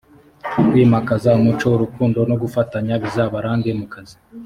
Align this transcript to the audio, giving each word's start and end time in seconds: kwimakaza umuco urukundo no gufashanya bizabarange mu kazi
kwimakaza 0.69 1.29
umuco 1.39 1.65
urukundo 1.75 2.19
no 2.29 2.35
gufashanya 2.43 2.93
bizabarange 3.03 3.69
mu 3.79 3.87
kazi 3.93 4.17